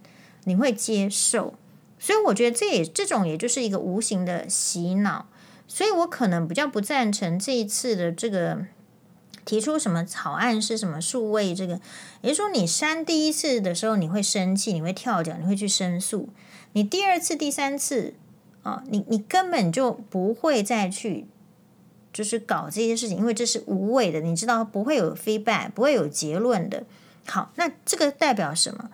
[0.45, 1.55] 你会接受。
[1.99, 5.27] 所以我觉得这也这种也就是一个无形的洗脑。
[5.73, 8.67] 所以我可能比较不赞成这一次的这个
[9.45, 11.81] 提出什么草案是什么数位这个，
[12.23, 16.29] 也就是说你删第一次的时候你会生气，你会跳脚，你会去申诉，
[16.73, 18.15] 你第二次、第三次
[18.65, 21.29] 啊，你你根本就不会再去
[22.13, 26.83] 就是搞这些事情，因为这是无谓的，你知道不会有 feedback，不会有结论的。
[27.27, 28.91] 好，那这个代表什么？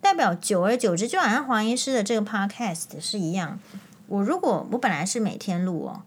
[0.00, 3.58] 代表久而久之，就好像黄医师的这个 podcast 是一样，
[4.06, 6.02] 我如果我本来是每天录哦。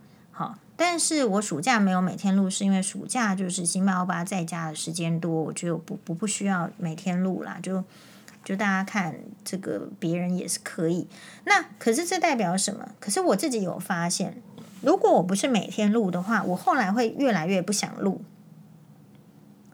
[0.77, 7.81] 但是我暑假没有每天录，是因为暑假就是辛巴欧巴在家的时间多，我就不不不需要每天录啦，就
[8.43, 9.15] 就大家看
[9.45, 11.07] 这个别人也是可以。
[11.45, 12.89] 那可是这代表什么？
[12.99, 14.41] 可是我自己有发现，
[14.81, 18.21] 如果我不是每天录的话，我后来会越来越不想录，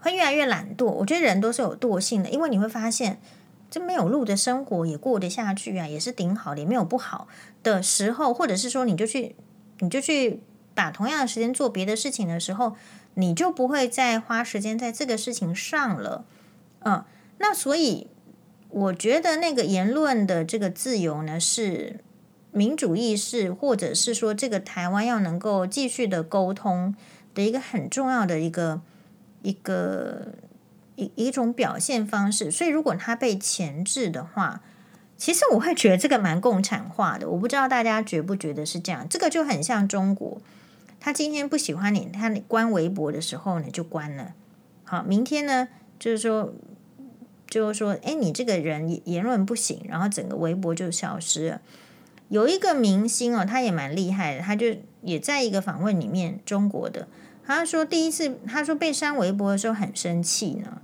[0.02, 0.86] 会越来越懒惰。
[0.86, 3.20] 我觉得人都是有惰性的，因为你会发现，
[3.72, 7.28] 这没有录的生活也过得下去啊，也是顶好的，也没有不好
[7.64, 9.36] 的时候，或者是说你就去
[9.80, 10.44] 你就去。
[10.74, 12.76] 把同样的时间做别的事情的时候，
[13.16, 16.26] 你就不会再花时间在这个事情上了。
[16.80, 17.04] 嗯，
[17.40, 18.08] 那所以
[18.70, 22.00] 我觉得那个言论的这个自由呢，是
[22.52, 26.96] 民主意识，或者是说这个台湾要能够继续的沟通
[27.34, 28.82] 的一个很重要的一个
[29.42, 30.34] 一个
[30.96, 32.50] 一一种表现方式。
[32.50, 34.62] 所以，如果他被钳制的话，
[35.18, 37.30] 其实我会觉得这个蛮共产化的。
[37.30, 39.08] 我不知道大家觉不觉得是这样？
[39.08, 40.42] 这个就很像中国，
[41.02, 44.34] 他今天不喜欢你，他关微博的时候呢就关了。
[44.86, 45.68] 好，明天呢
[46.00, 46.54] 就是说。
[47.50, 51.62] 就是说，哎，你这个人言论不行，然后整个微博就消失了。
[52.30, 57.10] 有一个明星哦，他也蛮厉害的，他就也在一个访问里面，中国的，
[57.46, 60.82] 他说第一次他说被删微博的时候很生气呢，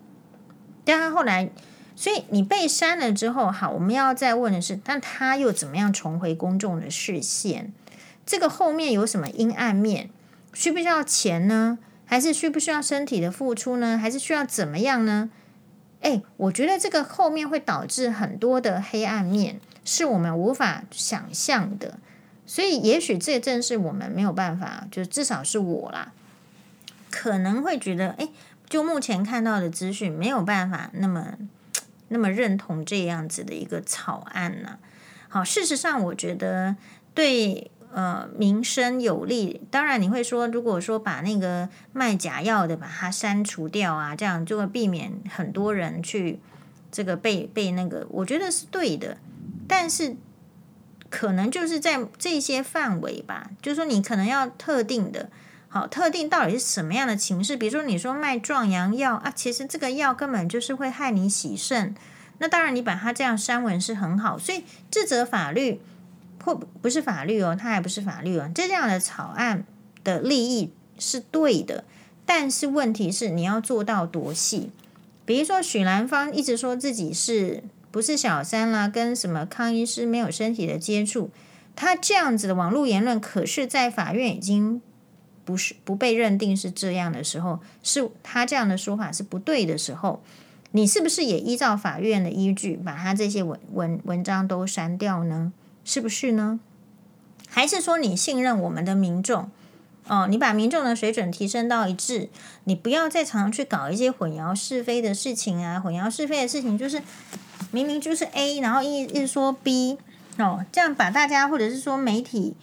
[0.83, 1.49] 但他后来，
[1.95, 7.71] 所以你被删了之后，好，我们要再问的是，但他又怎么样重回公众的视线？
[8.27, 10.11] 这个后面有什么阴暗面？
[10.53, 11.79] 需不需要钱呢？
[12.05, 13.97] 还是需不需要身体的付出呢？
[13.97, 15.29] 还是需要怎么样呢？
[16.01, 21.99] 哎，我觉得这个后面会导致很多的黑暗面，是我们无法想象的。
[22.45, 26.11] 所以，也许这正是我们没有办法，就至少是我啦，
[27.09, 28.29] 可能会觉得，哎，
[28.69, 31.33] 就目前看到的资讯，没有办法那么
[32.09, 34.79] 那么认同这样子的一个草案呢。
[35.29, 36.75] 好，事实上，我觉得
[37.13, 37.71] 对。
[37.97, 46.39] 呃，民生有利，当然你会说，如果说把那个卖假药的把它删除掉啊，这样就会避免很多人去
[46.91, 49.17] 这个被被那个，我觉得是对的。
[49.67, 50.15] 但是
[51.09, 55.31] 可能就是在这些范围吧，就是说你可能要特定的，
[55.67, 57.57] 好，特定到底是什么样的情势？
[57.57, 61.95] 比如说你说卖壮阳药啊，其实这个药根本就是会害你洗肾，
[62.37, 65.81] 那当然你把它这样删文是很好，所以这则法律。
[66.47, 68.49] 或不是法律哦，它还不是法律哦。
[68.55, 69.65] 这样的草案
[70.05, 71.83] 的利益是对的，
[72.25, 74.71] 但是问题是你要做到多细？
[75.25, 81.29] 比如说许兰芳一直说自己是不是小三啦，跟什么康医师没有身体的接触，
[81.75, 84.81] 他这样子的网络言论，可是在法院已经
[85.43, 90.23] 不是不被认定是这样的时候，是他这样的说法是不对的时候，
[90.71, 95.51] 你是不是也依照法院的依据，把他这些文文文章都删掉呢？
[95.87, 96.59] 是不是呢？
[97.47, 99.49] 还是说你信任我们的民众？
[100.07, 102.27] 哦，你把民众的水准提升到一致，
[102.65, 105.79] 你不要再常常去搞一些混淆是非的事情啊！
[105.79, 107.01] 混淆是非的事情就是
[107.71, 109.97] 明明就是 A，然后一一说 B
[110.37, 112.53] 哦，这样把大家或者是说媒体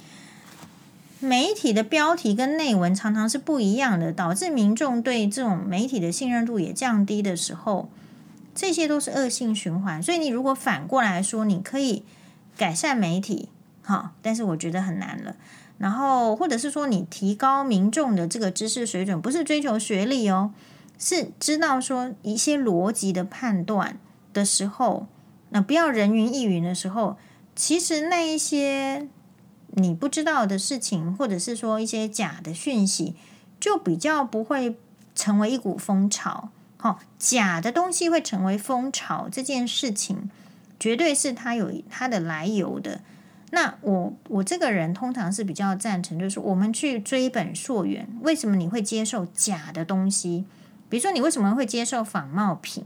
[1.19, 7.89] 媒体的标题跟内文常常是不一样的，导致民众对这种媒体的信任度也降低的时候，
[8.55, 10.03] 这些都是恶性循环。
[10.03, 12.03] 所以你如果反过来说，你可以。
[12.57, 13.49] 改善媒体，
[13.83, 15.37] 好，但是我觉得很难了。
[15.77, 20.53] 然后，或者是说，你提高民众的这个知识水准，不是追求学历哦，
[20.99, 23.99] 是知道说一些逻辑的判断
[24.33, 25.09] 的时候，
[25.51, 27.17] 那不要人云亦云的时候，
[27.57, 29.09] 其实那一些
[29.71, 33.17] 你不知道的事情，或者是说一些假的讯息，
[33.59, 34.79] 就比较不会
[35.17, 36.51] 成为一股风潮。
[36.77, 40.31] 好，假的东西会成为风潮这件事情。
[40.85, 43.01] 绝对是他有他的来由的。
[43.53, 48.07] 那我我这个人通常是比较赞成，就是我们去追本溯源。
[48.21, 50.45] 为什么你会接受假的东西？
[50.91, 52.85] 比如说，你为什么会接受仿冒品？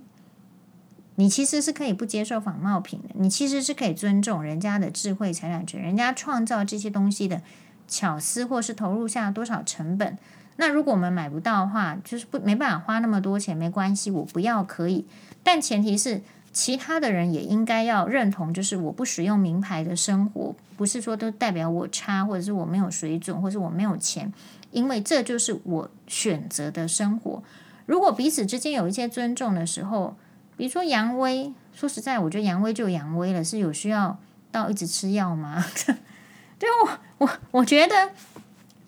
[1.16, 3.08] 你其实是可以不接受仿冒品的。
[3.14, 7.42] 你其实是可以尊重人家的智慧财产权，人家创造这些东西的
[7.88, 10.16] 巧思，或是投入下多少成本。
[10.54, 15.04] 那如果我们买不到的话，就是不没办法花那么多钱，没关系，我不要可以，
[15.42, 16.22] 但前提是。
[16.60, 24.32] 其他的人也应该要认同，就是我不使用名牌的生活，不是说都代表我差，或者是我没有水准，或者是我没有钱，
[24.72, 27.40] 因为这就是我选择的生活。
[27.86, 30.16] 如果彼此之间有一些尊重的时候，
[30.56, 34.18] 比如说杨威，说实在，我觉得杨威就杨威了，是有需要
[34.50, 35.64] 到一直吃药吗？
[36.58, 38.10] 对我，我我觉得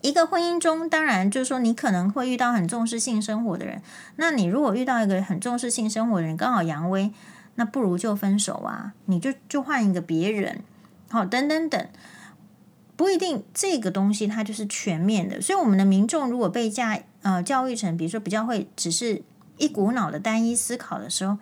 [0.00, 3.80] 一个婚姻中，当然就是说你可能会遇到很重视性生活的人，
[4.16, 7.12] 那你如果遇到一个很重视性生活的人，刚好杨威。
[7.60, 8.94] 那不如就分手啊！
[9.04, 10.62] 你就就换一个别人，
[11.10, 11.88] 好，等等等，
[12.96, 15.42] 不一定这个东西它就是全面的。
[15.42, 19.20] 所以我们的民众如果被教呃教育成，比如说比较会只是
[19.58, 21.36] 一股脑的单一思考的时候，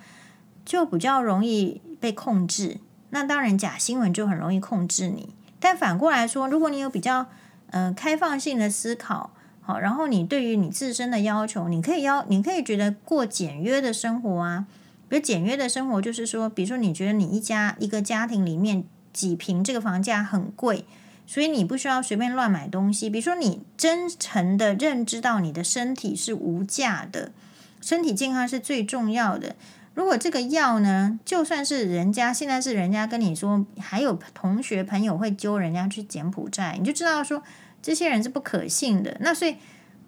[0.64, 2.78] 就比较容易被控制。
[3.10, 5.28] 那当然假新闻就很容易控制你。
[5.60, 7.26] 但反过来说，如果你有比较
[7.70, 14.66] 呃开放性的思考，好，然后你对于你自身的要求，你可以要你可以觉得过简约的生活啊。
[15.08, 20.84] 比如简约的生活，就是说，比如说，你觉得你一家一个家庭里面几平这个房价很贵，
[21.26, 23.08] 所以你不需要随便乱买东西。
[23.08, 27.32] 比如说，你真诚的认知到你的身体是无价的，
[27.80, 29.56] 身体健康是最重要的。
[29.94, 37.42] 如果这个药呢，就算是人家现在是人家跟你说，还有同学朋友会揪人家去柬埔寨，你就知道说
[37.82, 39.16] 这些人是不可信的。
[39.20, 39.56] 那所以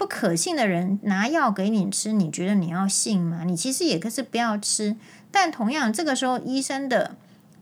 [0.01, 3.45] 不可信的人拿药给你吃，你觉得你要信吗？
[3.45, 4.97] 你其实也可是不要吃。
[5.31, 7.17] 但同样，这个时候医生的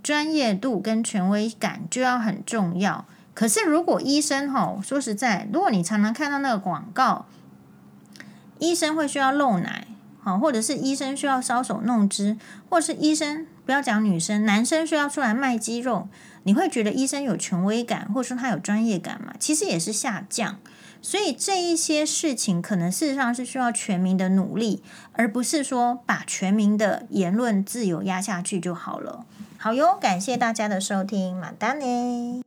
[0.05, 3.05] 专业度跟权威感就要很重要。
[3.35, 7.27] 可是如果医生吼，说实在，如果你常常看到那个广告，
[8.61, 9.89] 医生会需要露奶。
[10.21, 12.37] 好，或者是医生需要搔首弄姿，
[12.71, 16.07] 或是医生不要讲女生，男生需要出来卖肌肉，
[16.45, 19.35] 你会觉得医生有权威感，或者说他有专业感吗？
[19.41, 20.61] 其实也是下降。
[21.01, 24.83] 所以这一些事情，可能事实上是需要全民的努力，
[25.13, 29.25] 而不是说把全民的言论自由压下去就好了。
[29.57, 32.43] 好哟，感谢大家的收听，马丹呢。